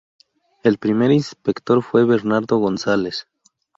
[0.63, 3.27] El primer inspector fue Bernardo Gonzales.